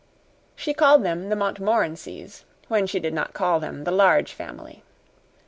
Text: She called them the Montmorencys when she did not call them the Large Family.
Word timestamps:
She 0.55 0.73
called 0.73 1.03
them 1.05 1.29
the 1.29 1.35
Montmorencys 1.35 2.43
when 2.69 2.87
she 2.87 2.99
did 2.99 3.13
not 3.13 3.33
call 3.35 3.59
them 3.59 3.83
the 3.83 3.91
Large 3.91 4.33
Family. 4.33 4.81